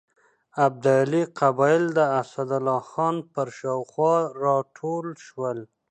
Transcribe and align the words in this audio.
ابدالي 0.65 1.21
قبایل 1.39 1.83
د 1.97 1.99
اسدالله 2.21 2.79
خان 2.91 3.15
پر 3.33 3.47
شاوخوا 3.59 4.15
راټول 4.45 5.07
شول. 5.27 5.59